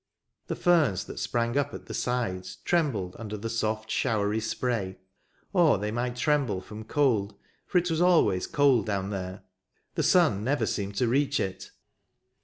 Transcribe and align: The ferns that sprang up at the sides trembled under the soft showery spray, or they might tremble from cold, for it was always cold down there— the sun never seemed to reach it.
The 0.47 0.55
ferns 0.55 1.03
that 1.03 1.19
sprang 1.19 1.59
up 1.59 1.75
at 1.75 1.85
the 1.85 1.93
sides 1.93 2.55
trembled 2.65 3.15
under 3.19 3.37
the 3.37 3.51
soft 3.51 3.91
showery 3.91 4.39
spray, 4.39 4.97
or 5.53 5.77
they 5.77 5.91
might 5.91 6.15
tremble 6.15 6.59
from 6.59 6.85
cold, 6.85 7.35
for 7.67 7.77
it 7.77 7.91
was 7.91 8.01
always 8.01 8.47
cold 8.47 8.87
down 8.87 9.11
there— 9.11 9.43
the 9.93 10.01
sun 10.01 10.43
never 10.43 10.65
seemed 10.65 10.95
to 10.95 11.07
reach 11.07 11.39
it. 11.39 11.69